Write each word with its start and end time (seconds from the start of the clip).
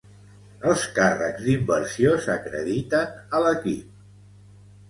Els 0.69 0.85
càrrecs 0.95 1.43
d'inversió 1.49 2.15
s'acrediten 2.25 3.15
a 3.37 3.43
l'equip. 3.47 4.05